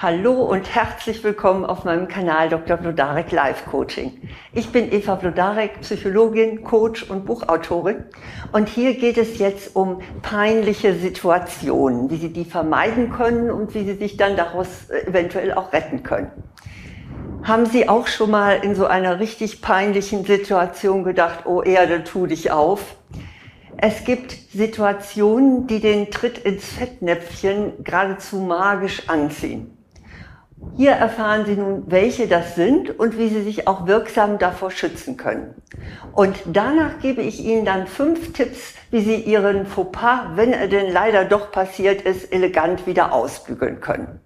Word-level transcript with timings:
Hallo 0.00 0.44
und 0.44 0.72
herzlich 0.72 1.24
willkommen 1.24 1.64
auf 1.64 1.82
meinem 1.82 2.06
Kanal 2.06 2.48
Dr. 2.48 2.76
Blodarek 2.76 3.32
Life 3.32 3.68
Coaching. 3.68 4.12
Ich 4.52 4.70
bin 4.70 4.92
Eva 4.92 5.16
Blodarek, 5.16 5.80
Psychologin, 5.80 6.62
Coach 6.62 7.02
und 7.10 7.26
Buchautorin. 7.26 8.04
Und 8.52 8.68
hier 8.68 8.94
geht 8.94 9.18
es 9.18 9.40
jetzt 9.40 9.74
um 9.74 10.00
peinliche 10.22 10.94
Situationen, 10.94 12.10
wie 12.10 12.16
Sie 12.16 12.32
die 12.32 12.44
vermeiden 12.44 13.10
können 13.10 13.50
und 13.50 13.74
wie 13.74 13.82
Sie 13.82 13.94
sich 13.94 14.16
dann 14.16 14.36
daraus 14.36 14.88
äh, 14.88 15.08
eventuell 15.08 15.52
auch 15.52 15.72
retten 15.72 16.04
können. 16.04 16.30
Haben 17.42 17.66
Sie 17.66 17.88
auch 17.88 18.06
schon 18.06 18.30
mal 18.30 18.52
in 18.62 18.76
so 18.76 18.86
einer 18.86 19.18
richtig 19.18 19.62
peinlichen 19.62 20.24
Situation 20.24 21.02
gedacht, 21.02 21.40
oh 21.44 21.60
Erde, 21.60 22.04
tu 22.04 22.28
dich 22.28 22.52
auf? 22.52 22.94
Es 23.76 24.04
gibt 24.04 24.30
Situationen, 24.30 25.66
die 25.66 25.80
den 25.80 26.12
Tritt 26.12 26.38
ins 26.38 26.68
Fettnäpfchen 26.68 27.82
geradezu 27.82 28.36
magisch 28.36 29.08
anziehen. 29.08 29.74
Hier 30.78 30.92
erfahren 30.92 31.44
Sie 31.44 31.56
nun, 31.56 31.82
welche 31.88 32.28
das 32.28 32.54
sind 32.54 33.00
und 33.00 33.18
wie 33.18 33.26
Sie 33.26 33.42
sich 33.42 33.66
auch 33.66 33.88
wirksam 33.88 34.38
davor 34.38 34.70
schützen 34.70 35.16
können. 35.16 35.60
Und 36.12 36.36
danach 36.46 37.00
gebe 37.00 37.20
ich 37.20 37.40
Ihnen 37.40 37.64
dann 37.64 37.88
fünf 37.88 38.32
Tipps, 38.32 38.74
wie 38.92 39.00
Sie 39.00 39.16
Ihren 39.16 39.66
Fauxpas, 39.66 40.36
wenn 40.36 40.52
er 40.52 40.68
denn 40.68 40.92
leider 40.92 41.24
doch 41.24 41.50
passiert 41.50 42.02
ist, 42.02 42.32
elegant 42.32 42.86
wieder 42.86 43.12
ausbügeln 43.12 43.80
können. 43.80 44.20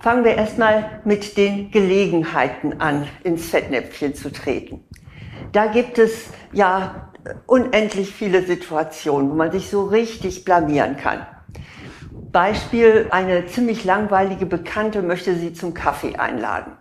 Fangen 0.00 0.24
wir 0.24 0.34
erstmal 0.34 1.02
mit 1.04 1.36
den 1.36 1.70
Gelegenheiten 1.70 2.80
an, 2.80 3.06
ins 3.22 3.46
Fettnäpfchen 3.46 4.16
zu 4.16 4.32
treten. 4.32 4.82
Da 5.52 5.66
gibt 5.66 6.00
es 6.00 6.30
ja 6.52 7.12
unendlich 7.46 8.12
viele 8.12 8.42
Situationen, 8.42 9.30
wo 9.30 9.34
man 9.36 9.52
sich 9.52 9.70
so 9.70 9.84
richtig 9.84 10.44
blamieren 10.44 10.96
kann. 10.96 11.24
Beispiel, 12.32 13.08
eine 13.10 13.46
ziemlich 13.46 13.84
langweilige 13.84 14.46
Bekannte 14.46 15.02
möchte 15.02 15.34
sie 15.34 15.52
zum 15.52 15.74
Kaffee 15.74 16.16
einladen 16.16 16.72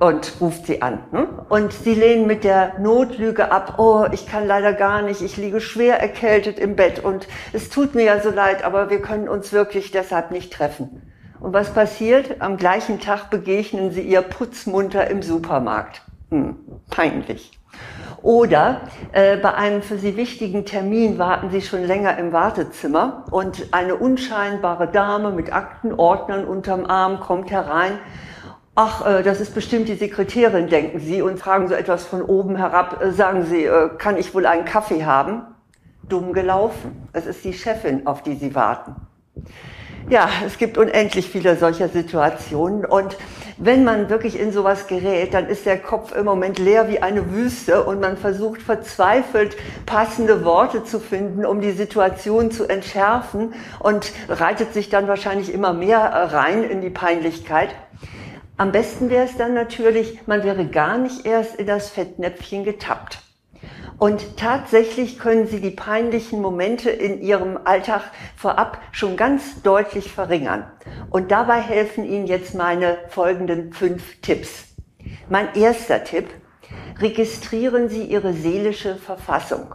und 0.00 0.40
ruft 0.40 0.66
sie 0.66 0.82
an. 0.82 1.04
Ne? 1.12 1.28
Und 1.48 1.72
sie 1.72 1.94
lehnen 1.94 2.26
mit 2.26 2.44
der 2.44 2.78
Notlüge 2.78 3.52
ab, 3.52 3.74
oh, 3.78 4.06
ich 4.10 4.26
kann 4.26 4.46
leider 4.46 4.72
gar 4.72 5.02
nicht, 5.02 5.22
ich 5.22 5.36
liege 5.36 5.60
schwer 5.60 6.00
erkältet 6.00 6.58
im 6.58 6.74
Bett 6.76 7.02
und 7.02 7.28
es 7.52 7.68
tut 7.68 7.94
mir 7.94 8.04
ja 8.04 8.20
so 8.20 8.30
leid, 8.30 8.64
aber 8.64 8.90
wir 8.90 9.00
können 9.00 9.28
uns 9.28 9.52
wirklich 9.52 9.90
deshalb 9.92 10.30
nicht 10.30 10.52
treffen. 10.52 11.02
Und 11.38 11.52
was 11.52 11.72
passiert? 11.72 12.40
Am 12.40 12.56
gleichen 12.56 12.98
Tag 12.98 13.30
begegnen 13.30 13.90
sie 13.92 14.02
ihr 14.02 14.22
putzmunter 14.22 15.08
im 15.10 15.22
Supermarkt. 15.22 16.02
Hm, 16.30 16.56
peinlich. 16.90 17.52
Oder 18.26 18.80
äh, 19.12 19.36
bei 19.36 19.54
einem 19.54 19.82
für 19.82 19.98
Sie 19.98 20.16
wichtigen 20.16 20.64
Termin 20.64 21.16
warten 21.16 21.48
Sie 21.52 21.62
schon 21.62 21.84
länger 21.84 22.18
im 22.18 22.32
Wartezimmer 22.32 23.24
und 23.30 23.68
eine 23.70 23.94
unscheinbare 23.94 24.88
Dame 24.88 25.30
mit 25.30 25.52
Aktenordnern 25.52 26.44
unterm 26.44 26.86
Arm 26.86 27.20
kommt 27.20 27.52
herein. 27.52 28.00
Ach, 28.74 29.06
äh, 29.06 29.22
das 29.22 29.40
ist 29.40 29.54
bestimmt 29.54 29.86
die 29.86 29.94
Sekretärin, 29.94 30.66
denken 30.66 30.98
Sie, 30.98 31.22
und 31.22 31.38
fragen 31.38 31.68
so 31.68 31.74
etwas 31.74 32.04
von 32.04 32.20
oben 32.20 32.56
herab. 32.56 33.00
Äh, 33.00 33.12
sagen 33.12 33.44
Sie, 33.44 33.64
äh, 33.64 33.90
kann 33.96 34.16
ich 34.16 34.34
wohl 34.34 34.46
einen 34.46 34.64
Kaffee 34.64 35.04
haben? 35.04 35.42
Dumm 36.08 36.32
gelaufen. 36.32 37.08
Es 37.12 37.26
ist 37.26 37.44
die 37.44 37.52
Chefin, 37.52 38.08
auf 38.08 38.24
die 38.24 38.34
Sie 38.34 38.56
warten. 38.56 38.96
Ja, 40.08 40.28
es 40.46 40.56
gibt 40.56 40.78
unendlich 40.78 41.28
viele 41.28 41.56
solcher 41.56 41.88
Situationen 41.88 42.84
und 42.84 43.16
wenn 43.58 43.82
man 43.82 44.08
wirklich 44.08 44.38
in 44.38 44.52
sowas 44.52 44.86
gerät, 44.86 45.34
dann 45.34 45.48
ist 45.48 45.66
der 45.66 45.78
Kopf 45.78 46.14
im 46.14 46.26
Moment 46.26 46.60
leer 46.60 46.88
wie 46.88 47.00
eine 47.02 47.32
Wüste 47.32 47.82
und 47.82 48.00
man 48.00 48.16
versucht 48.16 48.62
verzweifelt 48.62 49.56
passende 49.84 50.44
Worte 50.44 50.84
zu 50.84 51.00
finden, 51.00 51.44
um 51.44 51.60
die 51.60 51.72
Situation 51.72 52.52
zu 52.52 52.68
entschärfen 52.68 53.54
und 53.80 54.12
reitet 54.28 54.74
sich 54.74 54.90
dann 54.90 55.08
wahrscheinlich 55.08 55.52
immer 55.52 55.72
mehr 55.72 55.98
rein 55.98 56.62
in 56.62 56.82
die 56.82 56.90
Peinlichkeit. 56.90 57.70
Am 58.58 58.70
besten 58.70 59.10
wäre 59.10 59.24
es 59.24 59.36
dann 59.36 59.54
natürlich, 59.54 60.20
man 60.26 60.44
wäre 60.44 60.66
gar 60.66 60.98
nicht 60.98 61.26
erst 61.26 61.56
in 61.56 61.66
das 61.66 61.90
Fettnäpfchen 61.90 62.62
getappt. 62.62 63.25
Und 63.98 64.36
tatsächlich 64.36 65.18
können 65.18 65.46
Sie 65.46 65.60
die 65.60 65.70
peinlichen 65.70 66.42
Momente 66.42 66.90
in 66.90 67.22
Ihrem 67.22 67.58
Alltag 67.64 68.02
vorab 68.36 68.80
schon 68.92 69.16
ganz 69.16 69.62
deutlich 69.62 70.12
verringern. 70.12 70.70
Und 71.10 71.30
dabei 71.30 71.60
helfen 71.60 72.04
Ihnen 72.04 72.26
jetzt 72.26 72.54
meine 72.54 72.98
folgenden 73.08 73.72
fünf 73.72 74.20
Tipps. 74.20 74.74
Mein 75.30 75.54
erster 75.54 76.04
Tipp, 76.04 76.28
registrieren 77.00 77.88
Sie 77.88 78.04
Ihre 78.04 78.34
seelische 78.34 78.96
Verfassung. 78.96 79.74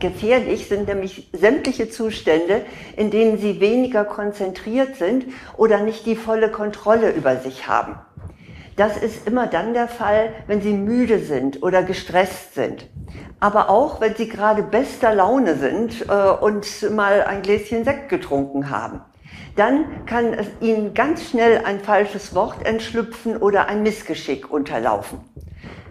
Gefährlich 0.00 0.66
sind 0.68 0.88
nämlich 0.88 1.28
sämtliche 1.32 1.90
Zustände, 1.90 2.64
in 2.96 3.10
denen 3.10 3.38
Sie 3.38 3.60
weniger 3.60 4.04
konzentriert 4.04 4.96
sind 4.96 5.26
oder 5.56 5.80
nicht 5.80 6.06
die 6.06 6.16
volle 6.16 6.50
Kontrolle 6.50 7.10
über 7.10 7.36
sich 7.36 7.68
haben. 7.68 7.98
Das 8.80 8.96
ist 8.96 9.26
immer 9.26 9.46
dann 9.46 9.74
der 9.74 9.88
Fall, 9.88 10.32
wenn 10.46 10.62
Sie 10.62 10.72
müde 10.72 11.18
sind 11.18 11.62
oder 11.62 11.82
gestresst 11.82 12.54
sind. 12.54 12.88
Aber 13.38 13.68
auch, 13.68 14.00
wenn 14.00 14.14
Sie 14.14 14.26
gerade 14.26 14.62
bester 14.62 15.14
Laune 15.14 15.56
sind 15.56 16.06
äh, 16.08 16.30
und 16.30 16.90
mal 16.90 17.24
ein 17.24 17.42
Gläschen 17.42 17.84
Sekt 17.84 18.08
getrunken 18.08 18.70
haben. 18.70 19.02
Dann 19.54 20.06
kann 20.06 20.32
es 20.32 20.46
Ihnen 20.62 20.94
ganz 20.94 21.28
schnell 21.28 21.62
ein 21.62 21.80
falsches 21.80 22.34
Wort 22.34 22.64
entschlüpfen 22.64 23.36
oder 23.36 23.66
ein 23.68 23.82
Missgeschick 23.82 24.50
unterlaufen. 24.50 25.20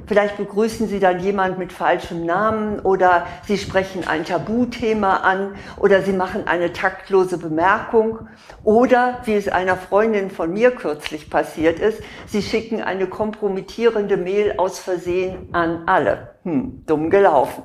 Vielleicht 0.09 0.37
begrüßen 0.37 0.87
Sie 0.87 0.99
dann 0.99 1.19
jemand 1.19 1.59
mit 1.59 1.71
falschem 1.71 2.25
Namen 2.25 2.79
oder 2.79 3.27
Sie 3.45 3.59
sprechen 3.59 4.07
ein 4.07 4.25
Tabuthema 4.25 5.17
an 5.17 5.53
oder 5.77 6.01
Sie 6.01 6.13
machen 6.13 6.47
eine 6.47 6.73
taktlose 6.73 7.37
Bemerkung 7.37 8.27
oder, 8.63 9.19
wie 9.25 9.35
es 9.35 9.49
einer 9.49 9.77
Freundin 9.77 10.31
von 10.31 10.51
mir 10.51 10.71
kürzlich 10.71 11.29
passiert 11.29 11.77
ist, 11.77 12.01
Sie 12.25 12.41
schicken 12.41 12.81
eine 12.81 13.05
kompromittierende 13.05 14.17
Mail 14.17 14.55
aus 14.57 14.79
Versehen 14.79 15.49
an 15.51 15.83
alle. 15.85 16.31
Hm, 16.41 16.85
dumm 16.87 17.11
gelaufen. 17.11 17.61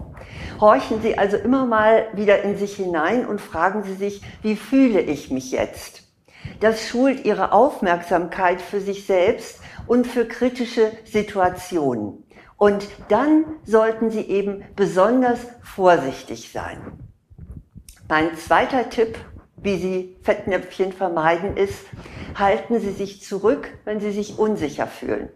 Horchen 0.60 1.00
Sie 1.00 1.16
also 1.16 1.38
immer 1.38 1.64
mal 1.64 2.08
wieder 2.12 2.42
in 2.42 2.58
sich 2.58 2.76
hinein 2.76 3.24
und 3.24 3.40
fragen 3.40 3.84
Sie 3.84 3.94
sich, 3.94 4.20
wie 4.42 4.56
fühle 4.56 5.00
ich 5.00 5.30
mich 5.30 5.50
jetzt? 5.50 6.02
Das 6.60 6.86
schult 6.86 7.24
Ihre 7.24 7.52
Aufmerksamkeit 7.52 8.60
für 8.60 8.80
sich 8.80 9.06
selbst 9.06 9.60
und 9.86 10.06
für 10.06 10.26
kritische 10.26 10.92
Situationen. 11.04 12.23
Und 12.64 12.88
dann 13.08 13.44
sollten 13.66 14.10
Sie 14.10 14.22
eben 14.22 14.64
besonders 14.74 15.38
vorsichtig 15.62 16.50
sein. 16.50 16.78
Mein 18.08 18.38
zweiter 18.38 18.88
Tipp, 18.88 19.18
wie 19.58 19.76
Sie 19.76 20.16
Fettnäpfchen 20.22 20.94
vermeiden, 20.94 21.58
ist, 21.58 21.84
halten 22.38 22.80
Sie 22.80 22.92
sich 22.92 23.20
zurück, 23.20 23.68
wenn 23.84 24.00
Sie 24.00 24.12
sich 24.12 24.38
unsicher 24.38 24.86
fühlen. 24.86 25.28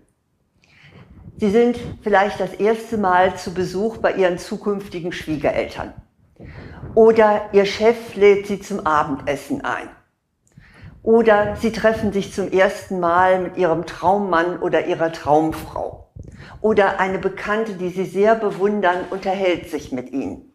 Sie 1.36 1.50
sind 1.50 1.78
vielleicht 2.00 2.40
das 2.40 2.54
erste 2.54 2.96
Mal 2.96 3.36
zu 3.36 3.52
Besuch 3.52 3.98
bei 3.98 4.14
Ihren 4.14 4.38
zukünftigen 4.38 5.12
Schwiegereltern. 5.12 5.92
Oder 6.94 7.50
Ihr 7.52 7.66
Chef 7.66 8.14
lädt 8.14 8.46
Sie 8.46 8.58
zum 8.58 8.86
Abendessen 8.86 9.66
ein. 9.66 9.90
Oder 11.02 11.56
Sie 11.56 11.72
treffen 11.72 12.10
sich 12.10 12.32
zum 12.32 12.50
ersten 12.50 13.00
Mal 13.00 13.38
mit 13.42 13.58
Ihrem 13.58 13.84
Traummann 13.84 14.58
oder 14.60 14.86
Ihrer 14.86 15.12
Traumfrau 15.12 16.07
oder 16.60 17.00
eine 17.00 17.18
Bekannte, 17.18 17.74
die 17.74 17.90
Sie 17.90 18.04
sehr 18.04 18.34
bewundern, 18.34 19.04
unterhält 19.10 19.70
sich 19.70 19.92
mit 19.92 20.10
Ihnen. 20.10 20.52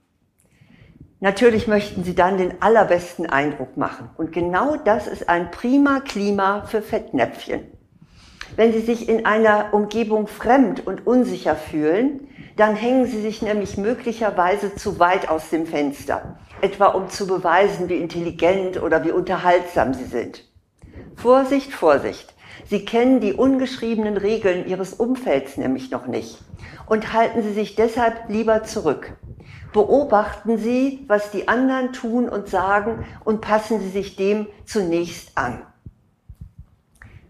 Natürlich 1.20 1.68
möchten 1.68 2.04
Sie 2.04 2.16
dann 2.16 2.38
den 2.38 2.62
allerbesten 2.62 3.26
Eindruck 3.26 3.78
machen. 3.78 4.10
Und 4.18 4.34
genau 4.34 4.76
das 4.76 5.08
ist 5.08 5.30
ein 5.30 5.52
prima 5.52 6.02
Klima 6.02 6.64
für 6.64 6.82
Fettnäpfchen. 6.82 7.62
Wenn 8.56 8.74
Sie 8.74 8.82
sich 8.82 9.08
in 9.08 9.26
einer 9.26 9.74
Umgebung 9.74 10.28
fremd 10.28 10.86
und 10.86 11.08
unsicher 11.08 11.56
fühlen, 11.56 12.28
dann 12.56 12.76
hängen 12.76 13.06
Sie 13.06 13.22
sich 13.22 13.42
nämlich 13.42 13.78
möglicherweise 13.78 14.76
zu 14.76 15.00
weit 15.00 15.30
aus 15.30 15.50
dem 15.50 15.66
Fenster, 15.66 16.38
etwa 16.62 16.88
um 16.88 17.10
zu 17.10 17.26
beweisen, 17.26 17.90
wie 17.90 17.98
intelligent 17.98 18.82
oder 18.82 19.04
wie 19.06 19.12
unterhaltsam 19.12 19.94
Sie 19.94 20.04
sind. 20.04 20.44
Vorsicht, 21.16 21.72
Vorsicht. 21.72 22.33
Sie 22.66 22.86
kennen 22.86 23.20
die 23.20 23.34
ungeschriebenen 23.34 24.18
Regeln 24.18 24.68
Ihres 24.68 24.94
Umfelds 24.94 25.58
nämlich 25.58 25.92
noch 25.92 26.08
nicht 26.08 26.40
und 26.86 27.14
halten 27.14 27.42
Sie 27.42 27.54
sich 27.54 27.76
deshalb 27.76 28.30
lieber 28.30 28.64
zurück. 28.64 29.14
Beobachten 29.74 30.58
Sie, 30.58 31.04
was 31.08 31.32
die 31.32 31.48
anderen 31.48 31.94
tun 31.94 32.30
und 32.30 32.48
sagen 32.48 33.06
und 33.24 33.42
passen 33.42 33.80
Sie 33.80 33.90
sich 33.90 34.16
dem 34.16 34.48
zunächst 34.66 35.38
an. 35.38 35.64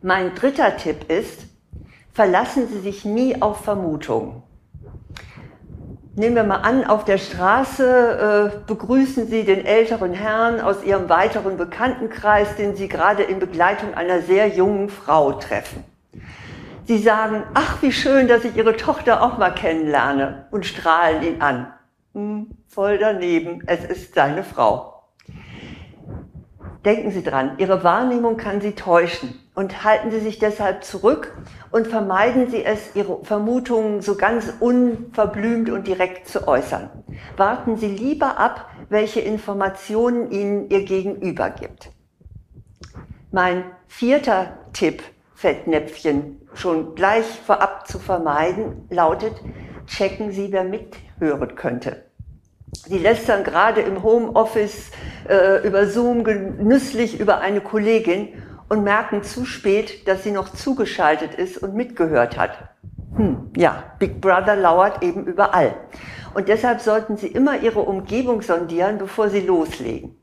Mein 0.02 0.36
dritter 0.36 0.76
Tipp 0.76 1.10
ist, 1.10 1.46
verlassen 2.12 2.68
Sie 2.68 2.80
sich 2.80 3.06
nie 3.06 3.42
auf 3.42 3.62
Vermutungen. 3.62 4.44
Nehmen 6.16 6.36
wir 6.36 6.44
mal 6.44 6.58
an, 6.58 6.86
auf 6.86 7.06
der 7.06 7.18
Straße 7.18 8.52
äh, 8.54 8.68
begrüßen 8.68 9.28
Sie 9.28 9.46
den 9.46 9.66
älteren 9.66 10.14
Herrn 10.14 10.62
aus 10.62 10.84
Ihrem 10.84 11.10
weiteren 11.10 11.58
Bekanntenkreis, 11.58 12.56
den 12.56 12.76
Sie 12.76 12.88
gerade 12.88 13.24
in 13.24 13.40
Begleitung 13.40 13.96
einer 13.96 14.22
sehr 14.22 14.48
jungen 14.48 14.90
Frau 14.90 15.34
treffen. 15.34 15.84
Sie 16.86 17.00
sagen, 17.00 17.44
ach, 17.56 17.82
wie 17.82 17.92
schön, 17.92 18.28
dass 18.28 18.46
ich 18.46 18.56
Ihre 18.56 18.78
Tochter 18.78 19.24
auch 19.24 19.40
mal 19.40 19.56
kennenlerne 19.56 20.46
und 20.52 20.68
strahlen 20.68 21.24
ihn 21.24 21.42
an. 21.42 21.74
Hm, 22.14 22.52
voll 22.68 23.00
daneben, 23.00 23.64
es 23.66 23.84
ist 23.84 24.14
seine 24.14 24.44
Frau. 24.44 24.93
Denken 26.86 27.12
Sie 27.12 27.24
dran, 27.24 27.54
Ihre 27.60 27.84
Wahrnehmung 27.86 28.36
kann 28.36 28.60
Sie 28.60 28.74
täuschen 28.74 29.40
und 29.56 29.86
halten 29.86 30.12
Sie 30.12 30.20
sich 30.20 30.38
deshalb 30.38 30.84
zurück 30.84 31.34
und 31.72 31.88
vermeiden 31.88 32.50
Sie 32.50 32.66
es, 32.66 32.94
Ihre 32.94 33.24
Vermutungen 33.24 34.02
so 34.02 34.16
ganz 34.16 34.52
unverblümt 34.60 35.70
und 35.70 35.88
direkt 35.88 36.28
zu 36.28 36.46
äußern. 36.46 36.90
Warten 37.38 37.78
Sie 37.78 37.88
lieber 37.88 38.38
ab, 38.38 38.70
welche 38.90 39.22
Informationen 39.22 40.30
Ihnen 40.32 40.70
Ihr 40.70 40.84
Gegenüber 40.84 41.50
gibt. 41.52 41.90
Mein 43.32 43.64
vierter 43.88 44.58
Tipp, 44.74 45.04
Fettnäpfchen 45.36 46.42
schon 46.54 46.96
gleich 46.96 47.26
vorab 47.26 47.88
zu 47.88 47.98
vermeiden, 47.98 48.88
lautet, 48.90 49.34
checken 49.88 50.32
Sie, 50.32 50.52
wer 50.52 50.64
mithören 50.64 51.56
könnte. 51.56 52.06
Sie 52.74 52.98
lästern 52.98 53.44
gerade 53.44 53.82
im 53.82 54.04
Homeoffice 54.04 54.92
äh, 55.30 55.66
über 55.66 55.88
Zoom 55.88 56.24
genüsslich 56.24 57.20
über 57.20 57.40
eine 57.40 57.62
Kollegin 57.62 58.30
und 58.70 58.84
merken 58.84 59.24
zu 59.24 59.46
spät, 59.46 60.08
dass 60.08 60.24
sie 60.24 60.32
noch 60.32 60.50
zugeschaltet 60.50 61.36
ist 61.36 61.58
und 61.58 61.76
mitgehört 61.76 62.38
hat. 62.38 62.58
Hm, 63.16 63.52
ja, 63.56 63.84
Big 64.00 64.20
Brother 64.20 64.56
lauert 64.56 65.04
eben 65.04 65.26
überall. 65.26 65.76
Und 66.34 66.48
deshalb 66.48 66.82
sollten 66.82 67.16
Sie 67.16 67.28
immer 67.28 67.62
Ihre 67.62 67.82
Umgebung 67.82 68.42
sondieren, 68.42 68.98
bevor 68.98 69.30
Sie 69.30 69.42
loslegen. 69.42 70.16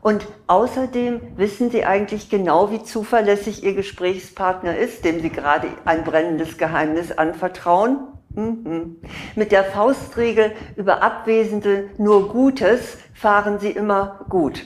Und 0.00 0.26
außerdem 0.46 1.36
wissen 1.36 1.70
Sie 1.70 1.84
eigentlich 1.84 2.30
genau, 2.30 2.70
wie 2.70 2.82
zuverlässig 2.82 3.64
Ihr 3.64 3.74
Gesprächspartner 3.74 4.76
ist, 4.76 5.04
dem 5.04 5.20
Sie 5.20 5.30
gerade 5.30 5.68
ein 5.84 6.04
brennendes 6.04 6.58
Geheimnis 6.58 7.12
anvertrauen. 7.12 7.98
Mhm. 8.38 8.98
Mit 9.34 9.50
der 9.50 9.64
Faustregel 9.64 10.52
über 10.76 11.02
Abwesende 11.02 11.90
nur 11.98 12.28
Gutes 12.28 12.96
fahren 13.12 13.58
Sie 13.58 13.70
immer 13.70 14.24
gut. 14.28 14.64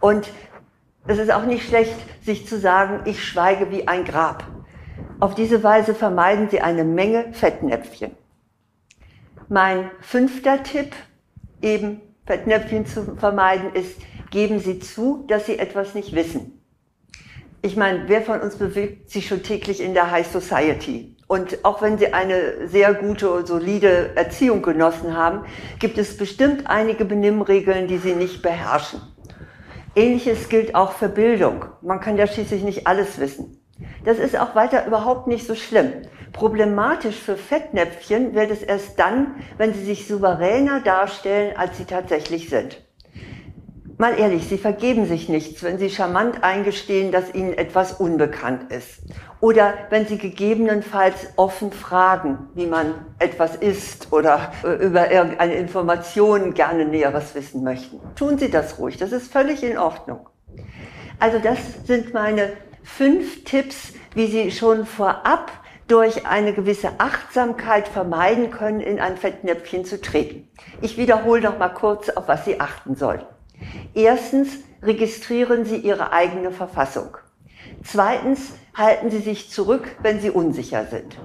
Und 0.00 0.28
es 1.06 1.18
ist 1.18 1.32
auch 1.32 1.46
nicht 1.46 1.66
schlecht, 1.66 1.94
sich 2.22 2.46
zu 2.46 2.58
sagen, 2.58 3.00
ich 3.06 3.24
schweige 3.24 3.70
wie 3.70 3.88
ein 3.88 4.04
Grab. 4.04 4.44
Auf 5.20 5.34
diese 5.34 5.62
Weise 5.62 5.94
vermeiden 5.94 6.50
Sie 6.50 6.60
eine 6.60 6.84
Menge 6.84 7.32
Fettnäpfchen. 7.32 8.10
Mein 9.48 9.90
fünfter 10.00 10.62
Tipp, 10.62 10.94
eben 11.62 12.02
Fettnäpfchen 12.26 12.84
zu 12.84 13.16
vermeiden, 13.16 13.72
ist, 13.72 14.00
geben 14.30 14.58
Sie 14.58 14.80
zu, 14.80 15.24
dass 15.28 15.46
Sie 15.46 15.58
etwas 15.58 15.94
nicht 15.94 16.14
wissen. 16.14 16.62
Ich 17.62 17.76
meine, 17.76 18.08
wer 18.08 18.20
von 18.20 18.40
uns 18.40 18.56
bewegt 18.56 19.10
sich 19.10 19.26
schon 19.26 19.42
täglich 19.42 19.80
in 19.80 19.94
der 19.94 20.10
High 20.10 20.26
Society? 20.26 21.13
Und 21.26 21.64
auch 21.64 21.80
wenn 21.80 21.98
Sie 21.98 22.12
eine 22.12 22.68
sehr 22.68 22.92
gute 22.94 23.46
solide 23.46 24.10
Erziehung 24.14 24.62
genossen 24.62 25.16
haben, 25.16 25.44
gibt 25.78 25.98
es 25.98 26.16
bestimmt 26.16 26.66
einige 26.66 27.04
Benimmregeln, 27.04 27.88
die 27.88 27.98
Sie 27.98 28.14
nicht 28.14 28.42
beherrschen. 28.42 29.00
Ähnliches 29.96 30.48
gilt 30.48 30.74
auch 30.74 30.92
für 30.92 31.08
Bildung. 31.08 31.66
Man 31.80 32.00
kann 32.00 32.16
ja 32.16 32.26
schließlich 32.26 32.62
nicht 32.62 32.86
alles 32.86 33.18
wissen. 33.18 33.60
Das 34.04 34.18
ist 34.18 34.36
auch 34.38 34.54
weiter 34.54 34.86
überhaupt 34.86 35.26
nicht 35.26 35.46
so 35.46 35.54
schlimm. 35.54 35.92
Problematisch 36.32 37.16
für 37.16 37.36
Fettnäpfchen 37.36 38.34
wird 38.34 38.50
es 38.50 38.62
erst 38.62 38.98
dann, 38.98 39.36
wenn 39.56 39.72
sie 39.72 39.84
sich 39.84 40.08
souveräner 40.08 40.80
darstellen, 40.80 41.56
als 41.56 41.78
sie 41.78 41.84
tatsächlich 41.84 42.50
sind. 42.50 42.82
Mal 43.96 44.18
ehrlich, 44.18 44.48
Sie 44.48 44.58
vergeben 44.58 45.06
sich 45.06 45.28
nichts, 45.28 45.62
wenn 45.62 45.78
Sie 45.78 45.88
charmant 45.88 46.42
eingestehen, 46.42 47.12
dass 47.12 47.32
Ihnen 47.32 47.52
etwas 47.52 47.92
unbekannt 47.92 48.72
ist. 48.72 49.02
Oder 49.40 49.74
wenn 49.90 50.06
Sie 50.06 50.18
gegebenenfalls 50.18 51.28
offen 51.36 51.70
fragen, 51.70 52.48
wie 52.54 52.66
man 52.66 52.94
etwas 53.18 53.54
isst 53.54 54.12
oder 54.12 54.52
äh, 54.64 54.84
über 54.84 55.12
irgendeine 55.12 55.54
Information 55.54 56.54
gerne 56.54 56.86
Näheres 56.86 57.34
wissen 57.34 57.62
möchten. 57.62 58.00
Tun 58.16 58.38
Sie 58.38 58.50
das 58.50 58.78
ruhig, 58.78 58.96
das 58.96 59.12
ist 59.12 59.30
völlig 59.30 59.62
in 59.62 59.78
Ordnung. 59.78 60.28
Also 61.20 61.38
das 61.38 61.58
sind 61.86 62.12
meine 62.12 62.52
fünf 62.82 63.44
Tipps, 63.44 63.92
wie 64.14 64.26
Sie 64.26 64.50
schon 64.50 64.86
vorab 64.86 65.52
durch 65.86 66.26
eine 66.26 66.52
gewisse 66.52 66.92
Achtsamkeit 66.98 67.86
vermeiden 67.86 68.50
können, 68.50 68.80
in 68.80 68.98
ein 68.98 69.16
Fettnäpfchen 69.16 69.84
zu 69.84 70.00
treten. 70.00 70.48
Ich 70.80 70.96
wiederhole 70.96 71.42
noch 71.42 71.58
mal 71.58 71.68
kurz, 71.68 72.08
auf 72.08 72.26
was 72.26 72.44
Sie 72.44 72.58
achten 72.58 72.96
sollten. 72.96 73.33
Erstens 73.94 74.58
registrieren 74.82 75.64
Sie 75.64 75.76
Ihre 75.76 76.12
eigene 76.12 76.50
Verfassung. 76.50 77.16
Zweitens 77.82 78.52
halten 78.74 79.10
Sie 79.10 79.20
sich 79.20 79.50
zurück, 79.50 79.96
wenn 80.02 80.20
Sie 80.20 80.30
unsicher 80.30 80.84
sind. 80.86 81.16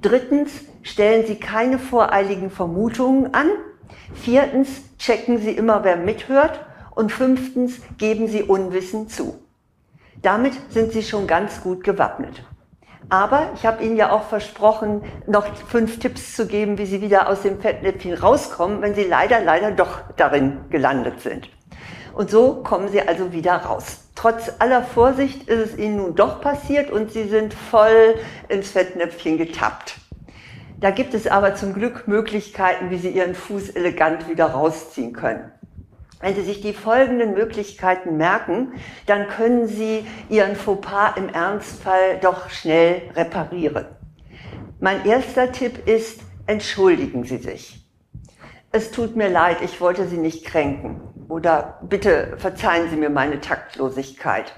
Drittens 0.00 0.52
stellen 0.82 1.26
Sie 1.26 1.36
keine 1.36 1.78
voreiligen 1.78 2.50
Vermutungen 2.50 3.34
an. 3.34 3.48
Viertens 4.14 4.68
checken 4.98 5.38
Sie 5.38 5.50
immer, 5.52 5.84
wer 5.84 5.96
mithört. 5.96 6.64
Und 6.94 7.10
fünftens 7.10 7.80
geben 7.98 8.28
Sie 8.28 8.42
Unwissen 8.42 9.08
zu. 9.08 9.38
Damit 10.20 10.52
sind 10.70 10.92
Sie 10.92 11.02
schon 11.02 11.26
ganz 11.26 11.62
gut 11.62 11.82
gewappnet. 11.82 12.44
Aber 13.08 13.50
ich 13.54 13.66
habe 13.66 13.82
Ihnen 13.82 13.96
ja 13.96 14.12
auch 14.12 14.24
versprochen, 14.24 15.02
noch 15.26 15.46
fünf 15.56 15.98
Tipps 15.98 16.36
zu 16.36 16.46
geben, 16.46 16.78
wie 16.78 16.86
Sie 16.86 17.00
wieder 17.00 17.28
aus 17.28 17.42
dem 17.42 17.60
Fettnäpfchen 17.60 18.14
rauskommen, 18.14 18.80
wenn 18.82 18.94
Sie 18.94 19.04
leider, 19.04 19.40
leider 19.40 19.72
doch 19.72 20.02
darin 20.16 20.60
gelandet 20.70 21.20
sind. 21.20 21.48
Und 22.14 22.30
so 22.30 22.62
kommen 22.62 22.88
sie 22.88 23.00
also 23.00 23.32
wieder 23.32 23.56
raus. 23.56 24.00
Trotz 24.14 24.52
aller 24.58 24.82
Vorsicht 24.82 25.48
ist 25.48 25.72
es 25.72 25.78
ihnen 25.78 25.96
nun 25.96 26.14
doch 26.14 26.40
passiert 26.40 26.90
und 26.90 27.10
sie 27.10 27.24
sind 27.24 27.54
voll 27.54 28.14
ins 28.48 28.70
Fettnäpfchen 28.70 29.38
getappt. 29.38 29.96
Da 30.78 30.90
gibt 30.90 31.14
es 31.14 31.26
aber 31.26 31.54
zum 31.54 31.72
Glück 31.72 32.06
Möglichkeiten, 32.08 32.90
wie 32.90 32.98
sie 32.98 33.10
ihren 33.10 33.34
Fuß 33.34 33.70
elegant 33.70 34.28
wieder 34.28 34.46
rausziehen 34.46 35.12
können. 35.12 35.50
Wenn 36.20 36.36
Sie 36.36 36.42
sich 36.42 36.60
die 36.60 36.72
folgenden 36.72 37.34
Möglichkeiten 37.34 38.16
merken, 38.16 38.74
dann 39.06 39.26
können 39.26 39.66
Sie 39.66 40.06
Ihren 40.28 40.54
Fauxpas 40.54 41.16
im 41.16 41.28
Ernstfall 41.28 42.20
doch 42.20 42.48
schnell 42.48 43.02
reparieren. 43.16 43.86
Mein 44.78 45.04
erster 45.04 45.50
Tipp 45.50 45.88
ist, 45.88 46.20
entschuldigen 46.46 47.24
Sie 47.24 47.38
sich. 47.38 47.84
Es 48.70 48.92
tut 48.92 49.16
mir 49.16 49.30
leid, 49.30 49.62
ich 49.62 49.80
wollte 49.80 50.06
Sie 50.06 50.16
nicht 50.16 50.44
kränken 50.44 51.11
oder 51.28 51.78
bitte 51.82 52.34
verzeihen 52.36 52.90
Sie 52.90 52.96
mir 52.96 53.10
meine 53.10 53.40
Taktlosigkeit. 53.40 54.52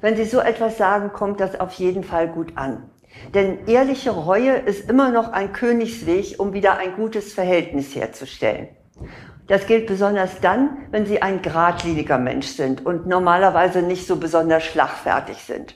Wenn 0.00 0.16
Sie 0.16 0.24
so 0.24 0.40
etwas 0.40 0.78
sagen, 0.78 1.12
kommt 1.12 1.40
das 1.40 1.58
auf 1.58 1.72
jeden 1.74 2.04
Fall 2.04 2.28
gut 2.28 2.56
an. 2.56 2.90
Denn 3.34 3.66
ehrliche 3.66 4.10
Reue 4.10 4.52
ist 4.52 4.88
immer 4.88 5.10
noch 5.10 5.32
ein 5.32 5.52
Königsweg, 5.52 6.36
um 6.38 6.52
wieder 6.52 6.78
ein 6.78 6.94
gutes 6.94 7.32
Verhältnis 7.32 7.94
herzustellen. 7.94 8.68
Das 9.46 9.66
gilt 9.66 9.86
besonders 9.86 10.40
dann, 10.40 10.86
wenn 10.90 11.06
Sie 11.06 11.22
ein 11.22 11.42
geradliniger 11.42 12.18
Mensch 12.18 12.46
sind 12.46 12.86
und 12.86 13.06
normalerweise 13.06 13.82
nicht 13.82 14.06
so 14.06 14.16
besonders 14.16 14.64
schlagfertig 14.64 15.38
sind. 15.38 15.74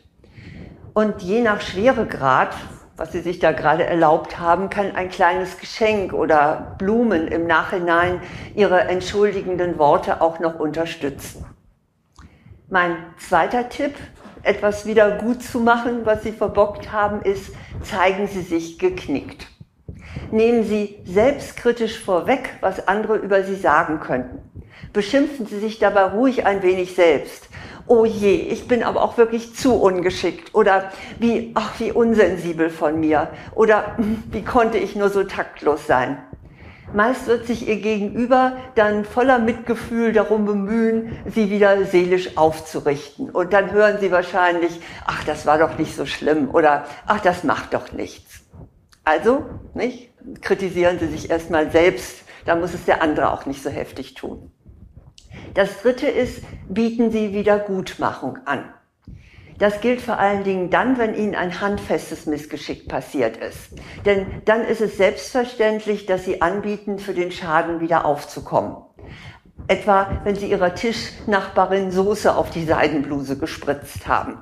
Und 0.94 1.23
je 1.23 1.43
nach 1.43 1.61
Schweregrad 1.61 2.55
was 2.96 3.13
Sie 3.13 3.20
sich 3.20 3.41
da 3.41 3.53
gerade 3.53 3.84
erlaubt 3.84 4.39
haben, 4.39 4.70
kann 4.70 4.94
ein 4.94 5.10
kleines 5.10 5.58
Geschenk 5.58 6.13
oder 6.13 6.77
Blumen 6.79 7.29
im 7.29 7.46
Nachhinein 7.46 8.20
Ihre 8.55 8.81
entschuldigenden 8.82 9.79
Worte 9.79 10.20
auch 10.20 10.39
noch 10.39 10.60
unterstützen. 10.60 11.44
Mein 12.69 12.96
zweiter 13.19 13.69
Tipp, 13.69 13.94
etwas 14.43 14.86
wieder 14.86 15.19
gut 15.19 15.43
zu 15.43 15.60
machen, 15.60 16.05
was 16.05 16.22
Sie 16.22 16.32
verbockt 16.32 16.93
haben, 16.93 17.22
ist, 17.22 17.53
zeigen 17.82 18.29
Sie 18.29 18.43
sich 18.43 18.79
geknickt. 18.79 19.46
Nehmen 20.31 20.65
Sie 20.65 20.98
selbstkritisch 21.05 21.98
vorweg, 21.98 22.51
was 22.60 22.86
andere 22.86 23.17
über 23.17 23.43
Sie 23.43 23.56
sagen 23.56 24.01
könnten. 24.01 24.41
Beschimpfen 24.93 25.46
Sie 25.46 25.58
sich 25.58 25.79
dabei 25.79 26.05
ruhig 26.05 26.46
ein 26.46 26.63
wenig 26.63 26.94
selbst 26.94 27.48
oh 27.86 28.05
je, 28.05 28.34
ich 28.34 28.69
bin 28.69 28.82
aber 28.82 29.03
auch 29.03 29.19
wirklich 29.19 29.55
zu 29.55 29.74
ungeschickt 29.74 30.55
oder 30.55 30.91
wie, 31.19 31.53
ach, 31.55 31.79
wie 31.79 31.93
unsensibel 31.93 32.70
von 32.70 32.98
mir 33.00 33.29
oder 33.55 33.96
hm, 33.96 34.22
wie 34.31 34.43
konnte 34.43 34.79
ich 34.79 34.96
nur 34.96 35.10
so 35.10 35.24
taktlos 35.24 35.86
sein. 35.86 36.19
Meist 36.93 37.26
wird 37.26 37.46
sich 37.46 37.67
ihr 37.69 37.81
Gegenüber 37.81 38.56
dann 38.76 39.05
voller 39.05 39.41
Mitgefühl 39.41 40.12
darum 40.12 40.44
bemühen, 40.44 41.19
sie 41.26 41.50
wieder 41.50 41.84
seelisch 41.86 42.36
aufzurichten. 42.36 43.31
Und 43.31 43.53
dann 43.53 43.72
hören 43.72 43.98
sie 44.00 44.12
wahrscheinlich, 44.12 44.81
ach, 45.05 45.24
das 45.24 45.44
war 45.44 45.58
doch 45.58 45.76
nicht 45.76 45.96
so 45.96 46.06
schlimm 46.06 46.50
oder 46.50 46.84
ach, 47.06 47.20
das 47.20 47.43
macht 47.43 47.74
doch 47.74 47.91
nichts. 47.93 48.44
Also, 49.03 49.44
nicht? 49.74 50.12
Kritisieren 50.41 50.98
Sie 50.98 51.08
sich 51.08 51.31
erstmal 51.31 51.70
selbst, 51.70 52.24
da 52.46 52.56
muss 52.56 52.72
es 52.72 52.84
der 52.84 53.03
andere 53.03 53.32
auch 53.32 53.44
nicht 53.44 53.62
so 53.62 53.70
heftig 53.70 54.14
tun. 54.14 54.54
Das 55.55 55.82
dritte 55.82 56.08
ist, 56.08 56.43
bieten 56.69 57.10
Sie 57.10 57.32
Wiedergutmachung 57.32 58.38
an. 58.44 58.64
Das 59.58 59.81
gilt 59.81 60.00
vor 60.00 60.19
allen 60.19 60.43
Dingen 60.43 60.70
dann, 60.70 60.98
wenn 60.98 61.14
Ihnen 61.14 61.36
ein 61.36 61.60
handfestes 61.60 62.26
Missgeschick 62.26 62.88
passiert 62.88 63.36
ist. 63.36 63.70
Denn 64.05 64.26
dann 64.44 64.62
ist 64.62 64.81
es 64.81 64.96
selbstverständlich, 64.96 66.06
dass 66.06 66.24
Sie 66.24 66.43
anbieten, 66.43 66.98
für 66.98 67.14
den 67.14 67.31
Schaden 67.31 67.81
wieder 67.81 68.05
aufzukommen. 68.05 68.76
Etwa, 69.69 70.20
wenn 70.24 70.34
Sie 70.34 70.50
Ihrer 70.50 70.74
Tischnachbarin 70.74 71.93
Soße 71.93 72.34
auf 72.34 72.50
die 72.50 72.64
Seidenbluse 72.64 73.38
gespritzt 73.38 74.08
haben. 74.08 74.38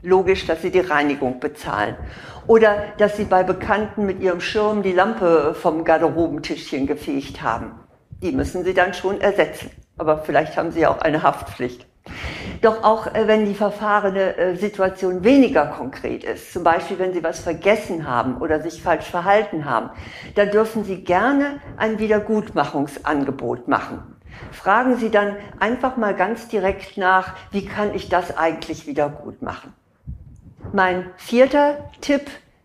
Logisch, 0.00 0.46
dass 0.46 0.62
Sie 0.62 0.70
die 0.70 0.80
Reinigung 0.80 1.38
bezahlen. 1.38 1.96
Oder 2.46 2.94
dass 2.96 3.16
Sie 3.16 3.24
bei 3.24 3.42
Bekannten 3.42 4.06
mit 4.06 4.20
Ihrem 4.20 4.40
Schirm 4.40 4.82
die 4.82 4.92
Lampe 4.92 5.54
vom 5.54 5.84
Garderobentischchen 5.84 6.86
gefegt 6.86 7.42
haben. 7.42 7.72
Die 8.22 8.32
müssen 8.32 8.64
Sie 8.64 8.72
dann 8.72 8.94
schon 8.94 9.20
ersetzen 9.20 9.70
aber 9.98 10.18
vielleicht 10.18 10.56
haben 10.56 10.70
Sie 10.70 10.80
ja 10.80 10.90
auch 10.90 11.00
eine 11.00 11.22
Haftpflicht. 11.22 11.86
Doch 12.62 12.84
auch 12.84 13.06
äh, 13.14 13.26
wenn 13.26 13.44
die 13.44 13.54
verfahrene 13.54 14.36
äh, 14.36 14.56
Situation 14.56 15.24
weniger 15.24 15.66
konkret 15.66 16.24
ist, 16.24 16.52
zum 16.52 16.62
Beispiel 16.62 16.98
wenn 16.98 17.12
Sie 17.12 17.22
was 17.22 17.40
vergessen 17.40 18.08
haben 18.08 18.38
oder 18.38 18.60
sich 18.60 18.82
falsch 18.82 19.06
verhalten 19.06 19.64
haben, 19.64 19.90
dann 20.34 20.50
dürfen 20.50 20.84
Sie 20.84 21.02
gerne 21.02 21.60
ein 21.76 21.98
Wiedergutmachungsangebot 21.98 23.68
machen. 23.68 24.16
Fragen 24.52 24.96
Sie 24.96 25.10
dann 25.10 25.36
einfach 25.60 25.96
mal 25.96 26.14
ganz 26.14 26.48
direkt 26.48 26.96
nach, 26.96 27.34
wie 27.50 27.64
kann 27.64 27.94
ich 27.94 28.08
das 28.08 28.36
eigentlich 28.36 28.86
wieder 28.86 29.08
gut 29.08 29.42
machen? 29.42 29.72
Mein 30.72 31.10
vierter 31.16 31.78
Tipp, 32.00 32.22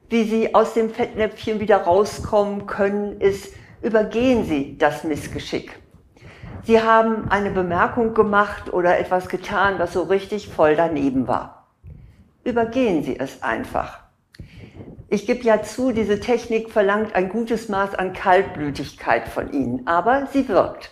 wie 0.10 0.24
Sie 0.24 0.54
aus 0.54 0.74
dem 0.74 0.90
Fettnäpfchen 0.90 1.60
wieder 1.60 1.78
rauskommen 1.78 2.66
können, 2.66 3.22
ist, 3.22 3.54
übergehen 3.82 4.46
Sie 4.46 4.78
das 4.78 5.04
Missgeschick. 5.04 5.81
Sie 6.64 6.82
haben 6.82 7.30
eine 7.30 7.52
Bemerkung 7.52 8.14
gemacht 8.14 8.72
oder 8.72 9.00
etwas 9.00 9.30
getan, 9.30 9.76
was 9.78 9.94
so 9.94 10.04
richtig 10.04 10.50
voll 10.50 10.76
daneben 10.76 11.28
war. 11.28 11.68
Übergehen 12.44 13.04
Sie 13.04 13.20
es 13.20 13.44
einfach. 13.44 14.00
Ich 15.10 15.26
gebe 15.26 15.44
ja 15.44 15.62
zu, 15.62 15.92
diese 15.92 16.20
Technik 16.20 16.70
verlangt 16.70 17.16
ein 17.16 17.30
gutes 17.30 17.68
Maß 17.68 17.96
an 17.96 18.14
Kaltblütigkeit 18.14 19.28
von 19.28 19.52
Ihnen, 19.52 19.88
aber 19.88 20.28
sie 20.32 20.48
wirkt 20.48 20.92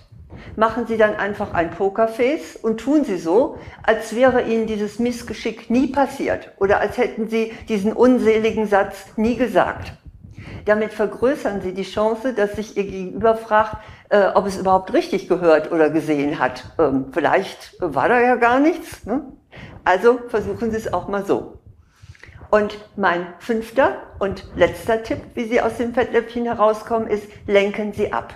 machen 0.56 0.86
Sie 0.88 0.98
dann 0.98 1.16
einfach 1.16 1.54
ein 1.54 1.72
Pokerface 1.72 2.56
und 2.56 2.80
tun 2.80 3.04
Sie 3.04 3.18
so, 3.18 3.58
als 3.84 4.16
wäre 4.16 4.44
Ihnen 4.44 4.68
dieses 4.68 5.00
Missgeschick 5.00 5.70
nie 5.70 5.88
passiert 5.88 6.52
oder 6.60 6.80
als 6.80 6.98
hätten 6.98 7.30
Sie 7.30 7.54
diesen 7.68 7.94
unseligen 7.94 8.68
Satz 8.68 9.06
nie 9.16 9.36
gesagt. 9.36 9.94
Damit 10.66 10.94
vergrößern 10.94 11.62
Sie 11.62 11.74
die 11.74 11.84
Chance, 11.84 12.34
dass 12.34 12.56
sich 12.56 12.78
Ihr 12.78 12.84
Gegenüber 12.84 13.36
fragt, 13.36 13.78
äh, 14.10 14.28
ob 14.34 14.46
es 14.46 14.58
überhaupt 14.58 14.94
richtig 14.94 15.28
gehört 15.28 15.72
oder 15.72 15.90
gesehen 15.90 16.40
hat. 16.40 16.64
Ähm, 16.78 17.08
vielleicht 17.12 17.76
war 17.80 18.10
da 18.10 18.20
ja 18.20 18.36
gar 18.36 18.60
nichts. 18.60 19.06
Ne? 19.06 19.22
Also 19.84 20.20
versuchen 20.28 20.72
Sie 20.72 20.78
es 20.78 20.94
auch 20.94 21.08
mal 21.08 21.26
so. 21.26 21.60
Und 22.52 22.78
mein 22.96 23.28
fünfter 23.40 23.98
und 24.18 24.44
letzter 24.56 25.04
Tipp, 25.04 25.20
wie 25.36 25.46
Sie 25.46 25.62
aus 25.62 25.78
dem 25.78 25.94
Fettläppchen 25.94 26.46
herauskommen, 26.46 27.08
ist, 27.08 27.28
lenken 27.46 27.94
Sie 27.94 28.12
ab. 28.12 28.34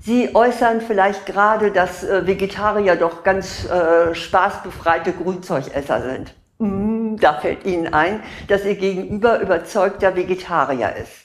Sie 0.00 0.34
äußern 0.34 0.82
vielleicht 0.82 1.24
gerade, 1.24 1.70
dass 1.70 2.04
äh, 2.04 2.26
Vegetarier 2.26 2.96
doch 2.96 3.22
ganz 3.22 3.64
äh, 3.64 4.14
spaßbefreite 4.14 5.12
Grünzeugesser 5.12 6.02
sind. 6.02 6.34
Mm, 6.58 6.83
da 7.18 7.34
fällt 7.34 7.64
Ihnen 7.64 7.92
ein, 7.92 8.22
dass 8.48 8.64
Ihr 8.64 8.76
Gegenüber 8.76 9.40
überzeugter 9.40 10.16
Vegetarier 10.16 10.94
ist. 10.96 11.24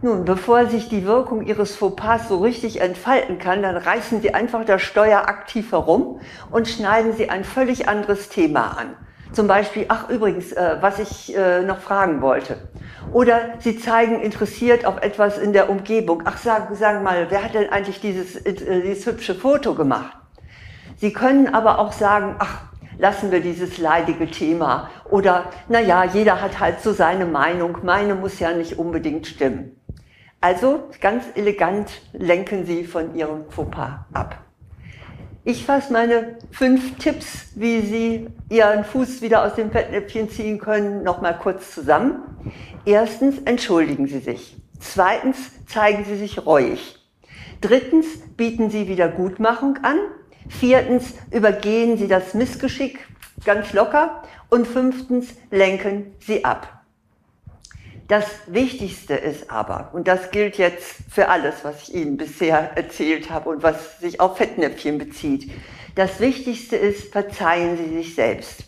Nun, 0.00 0.24
bevor 0.24 0.66
sich 0.66 0.88
die 0.88 1.06
Wirkung 1.06 1.46
Ihres 1.46 1.76
Fauxpas 1.76 2.28
so 2.28 2.38
richtig 2.38 2.80
entfalten 2.80 3.38
kann, 3.38 3.62
dann 3.62 3.76
reißen 3.76 4.20
Sie 4.20 4.34
einfach 4.34 4.64
das 4.64 4.82
Steuer 4.82 5.28
aktiv 5.28 5.70
herum 5.70 6.20
und 6.50 6.68
schneiden 6.68 7.12
Sie 7.12 7.30
ein 7.30 7.44
völlig 7.44 7.88
anderes 7.88 8.28
Thema 8.28 8.76
an. 8.78 8.96
Zum 9.32 9.46
Beispiel, 9.46 9.86
ach 9.88 10.08
übrigens, 10.10 10.52
äh, 10.52 10.76
was 10.80 10.98
ich 10.98 11.34
äh, 11.34 11.62
noch 11.62 11.78
fragen 11.78 12.20
wollte. 12.20 12.68
Oder 13.12 13.54
Sie 13.60 13.78
zeigen 13.78 14.20
interessiert 14.20 14.84
auf 14.84 15.00
etwas 15.02 15.38
in 15.38 15.52
der 15.52 15.70
Umgebung. 15.70 16.22
Ach, 16.26 16.36
sagen, 16.36 16.74
sagen 16.74 17.02
mal, 17.02 17.26
wer 17.30 17.44
hat 17.44 17.54
denn 17.54 17.70
eigentlich 17.70 18.00
dieses, 18.00 18.36
äh, 18.36 18.82
dieses 18.82 19.06
hübsche 19.06 19.34
Foto 19.34 19.74
gemacht? 19.74 20.16
Sie 20.96 21.12
können 21.12 21.54
aber 21.54 21.78
auch 21.78 21.92
sagen, 21.92 22.36
ach, 22.38 22.71
lassen 22.98 23.30
wir 23.30 23.40
dieses 23.40 23.78
leidige 23.78 24.30
Thema. 24.30 24.90
Oder, 25.10 25.50
na 25.68 25.80
ja, 25.80 26.04
jeder 26.04 26.40
hat 26.40 26.60
halt 26.60 26.80
so 26.80 26.92
seine 26.92 27.26
Meinung. 27.26 27.78
Meine 27.82 28.14
muss 28.14 28.38
ja 28.38 28.52
nicht 28.52 28.78
unbedingt 28.78 29.26
stimmen. 29.26 29.80
Also 30.40 30.88
ganz 31.00 31.24
elegant 31.34 32.02
lenken 32.12 32.66
Sie 32.66 32.84
von 32.84 33.14
Ihrem 33.14 33.48
Fauxpas 33.48 34.00
ab. 34.12 34.38
Ich 35.44 35.64
fasse 35.64 35.92
meine 35.92 36.36
fünf 36.52 36.98
Tipps, 36.98 37.52
wie 37.56 37.80
Sie 37.80 38.28
Ihren 38.48 38.84
Fuß 38.84 39.22
wieder 39.22 39.44
aus 39.44 39.54
dem 39.54 39.72
Fettnäpfchen 39.72 40.30
ziehen 40.30 40.58
können, 40.58 41.02
nochmal 41.02 41.36
kurz 41.36 41.72
zusammen. 41.72 42.22
Erstens, 42.84 43.40
entschuldigen 43.44 44.06
Sie 44.06 44.20
sich. 44.20 44.56
Zweitens, 44.78 45.36
zeigen 45.66 46.04
Sie 46.04 46.16
sich 46.16 46.46
reuig. 46.46 46.96
Drittens, 47.60 48.06
bieten 48.36 48.70
Sie 48.70 48.88
Wiedergutmachung 48.88 49.78
an. 49.82 49.98
Viertens, 50.48 51.14
übergehen 51.30 51.96
Sie 51.96 52.08
das 52.08 52.34
Missgeschick 52.34 53.06
ganz 53.44 53.72
locker. 53.72 54.22
Und 54.48 54.66
fünftens, 54.66 55.28
lenken 55.50 56.14
Sie 56.20 56.44
ab. 56.44 56.82
Das 58.08 58.26
Wichtigste 58.46 59.14
ist 59.14 59.50
aber, 59.50 59.90
und 59.94 60.06
das 60.06 60.30
gilt 60.30 60.58
jetzt 60.58 60.96
für 61.10 61.28
alles, 61.28 61.54
was 61.62 61.88
ich 61.88 61.94
Ihnen 61.94 62.18
bisher 62.18 62.76
erzählt 62.76 63.30
habe 63.30 63.48
und 63.48 63.62
was 63.62 63.98
sich 64.00 64.20
auf 64.20 64.36
Fettnäpfchen 64.36 64.98
bezieht, 64.98 65.50
das 65.94 66.20
Wichtigste 66.20 66.76
ist, 66.76 67.12
verzeihen 67.12 67.78
Sie 67.78 67.88
sich 67.96 68.14
selbst. 68.14 68.64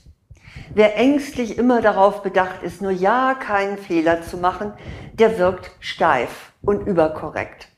Wer 0.72 0.96
ängstlich 0.96 1.58
immer 1.58 1.82
darauf 1.82 2.22
bedacht 2.22 2.62
ist, 2.62 2.80
nur 2.80 2.92
ja 2.92 3.34
keinen 3.34 3.76
Fehler 3.76 4.22
zu 4.22 4.38
machen, 4.38 4.72
der 5.12 5.38
wirkt 5.38 5.70
steif 5.80 6.52
und 6.62 6.86
überkorrekt. 6.86 7.68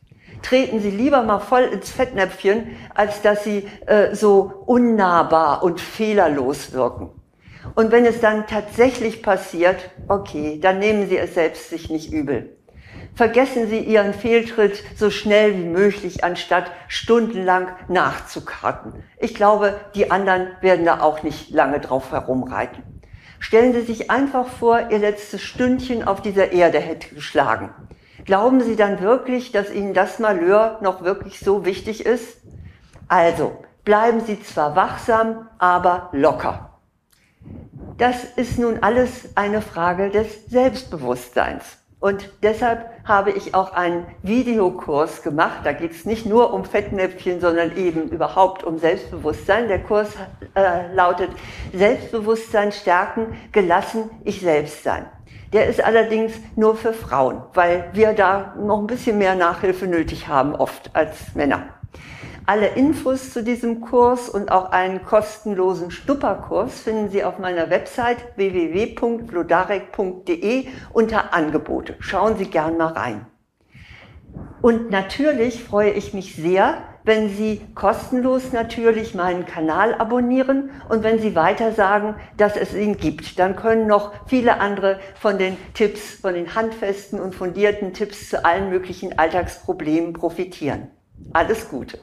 Treten 0.46 0.78
Sie 0.78 0.92
lieber 0.92 1.24
mal 1.24 1.40
voll 1.40 1.62
ins 1.62 1.90
Fettnäpfchen, 1.90 2.76
als 2.94 3.20
dass 3.20 3.42
Sie 3.42 3.68
äh, 3.86 4.14
so 4.14 4.62
unnahbar 4.66 5.64
und 5.64 5.80
fehlerlos 5.80 6.72
wirken. 6.72 7.10
Und 7.74 7.90
wenn 7.90 8.06
es 8.06 8.20
dann 8.20 8.46
tatsächlich 8.46 9.24
passiert, 9.24 9.90
okay, 10.06 10.60
dann 10.62 10.78
nehmen 10.78 11.08
Sie 11.08 11.18
es 11.18 11.34
selbst 11.34 11.70
sich 11.70 11.90
nicht 11.90 12.12
übel. 12.12 12.56
Vergessen 13.16 13.66
Sie 13.66 13.80
Ihren 13.80 14.14
Fehltritt 14.14 14.84
so 14.94 15.10
schnell 15.10 15.56
wie 15.56 15.64
möglich, 15.64 16.22
anstatt 16.22 16.70
stundenlang 16.86 17.70
nachzukarten. 17.88 18.92
Ich 19.18 19.34
glaube, 19.34 19.74
die 19.96 20.12
anderen 20.12 20.50
werden 20.60 20.84
da 20.84 21.00
auch 21.00 21.24
nicht 21.24 21.50
lange 21.50 21.80
drauf 21.80 22.12
herumreiten. 22.12 22.84
Stellen 23.40 23.72
Sie 23.72 23.82
sich 23.82 24.12
einfach 24.12 24.46
vor, 24.46 24.90
Ihr 24.90 25.00
letztes 25.00 25.42
Stündchen 25.42 26.06
auf 26.06 26.22
dieser 26.22 26.52
Erde 26.52 26.78
hätte 26.78 27.12
geschlagen. 27.16 27.70
Glauben 28.26 28.60
Sie 28.60 28.74
dann 28.74 29.00
wirklich, 29.00 29.52
dass 29.52 29.72
Ihnen 29.72 29.94
das 29.94 30.18
Malheur 30.18 30.78
noch 30.82 31.02
wirklich 31.04 31.38
so 31.38 31.64
wichtig 31.64 32.04
ist? 32.04 32.38
Also, 33.06 33.52
bleiben 33.84 34.20
Sie 34.20 34.42
zwar 34.42 34.74
wachsam, 34.74 35.48
aber 35.58 36.08
locker. 36.10 36.70
Das 37.98 38.24
ist 38.24 38.58
nun 38.58 38.82
alles 38.82 39.36
eine 39.36 39.62
Frage 39.62 40.10
des 40.10 40.46
Selbstbewusstseins. 40.46 41.78
Und 42.00 42.28
deshalb 42.42 42.90
habe 43.04 43.30
ich 43.30 43.54
auch 43.54 43.72
einen 43.72 44.06
Videokurs 44.22 45.22
gemacht. 45.22 45.60
Da 45.62 45.72
geht 45.72 45.92
es 45.92 46.04
nicht 46.04 46.26
nur 46.26 46.52
um 46.52 46.64
Fettnäpfchen, 46.64 47.40
sondern 47.40 47.76
eben 47.76 48.08
überhaupt 48.08 48.64
um 48.64 48.78
Selbstbewusstsein. 48.78 49.68
Der 49.68 49.82
Kurs 49.82 50.10
äh, 50.54 50.92
lautet 50.92 51.30
Selbstbewusstsein 51.72 52.72
stärken, 52.72 53.36
gelassen, 53.52 54.10
ich 54.24 54.40
selbst 54.40 54.82
sein. 54.82 55.06
Der 55.52 55.66
ist 55.66 55.82
allerdings 55.82 56.32
nur 56.56 56.76
für 56.76 56.92
Frauen, 56.92 57.42
weil 57.54 57.90
wir 57.92 58.12
da 58.12 58.54
noch 58.58 58.80
ein 58.80 58.86
bisschen 58.86 59.18
mehr 59.18 59.34
Nachhilfe 59.34 59.86
nötig 59.86 60.28
haben, 60.28 60.54
oft 60.54 60.90
als 60.94 61.34
Männer. 61.34 61.76
Alle 62.48 62.68
Infos 62.68 63.32
zu 63.32 63.42
diesem 63.42 63.80
Kurs 63.80 64.28
und 64.28 64.52
auch 64.52 64.70
einen 64.70 65.04
kostenlosen 65.04 65.90
Schnupperkurs 65.90 66.78
finden 66.80 67.10
Sie 67.10 67.24
auf 67.24 67.40
meiner 67.40 67.70
Website 67.70 68.18
www.blodarek.de 68.36 70.68
unter 70.92 71.34
Angebote. 71.34 71.96
Schauen 71.98 72.36
Sie 72.36 72.46
gern 72.46 72.76
mal 72.76 72.92
rein. 72.92 73.26
Und 74.62 74.90
natürlich 74.90 75.64
freue 75.64 75.90
ich 75.90 76.14
mich 76.14 76.36
sehr, 76.36 76.84
wenn 77.06 77.30
Sie 77.30 77.62
kostenlos 77.74 78.52
natürlich 78.52 79.14
meinen 79.14 79.46
Kanal 79.46 79.94
abonnieren 79.94 80.70
und 80.88 81.02
wenn 81.02 81.18
Sie 81.18 81.34
weiter 81.34 81.72
sagen, 81.72 82.16
dass 82.36 82.56
es 82.56 82.74
ihn 82.74 82.98
gibt. 82.98 83.38
Dann 83.38 83.56
können 83.56 83.86
noch 83.86 84.12
viele 84.26 84.60
andere 84.60 84.98
von 85.14 85.38
den 85.38 85.56
Tipps, 85.72 86.16
von 86.20 86.34
den 86.34 86.54
handfesten 86.54 87.20
und 87.20 87.34
fundierten 87.34 87.94
Tipps 87.94 88.28
zu 88.28 88.44
allen 88.44 88.68
möglichen 88.68 89.18
Alltagsproblemen 89.18 90.12
profitieren. 90.12 90.88
Alles 91.32 91.68
Gute. 91.70 91.98